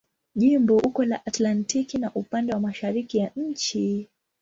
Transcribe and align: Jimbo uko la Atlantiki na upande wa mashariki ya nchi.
Jimbo 0.35 0.77
uko 0.77 1.05
la 1.05 1.21
Atlantiki 1.25 1.97
na 1.97 2.13
upande 2.13 2.53
wa 2.53 2.59
mashariki 2.59 3.17
ya 3.17 3.31
nchi. 3.35 4.09